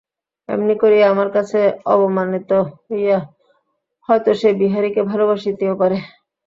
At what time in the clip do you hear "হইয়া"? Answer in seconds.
2.83-3.19